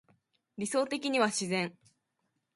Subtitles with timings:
[0.57, 1.77] 理想的には自然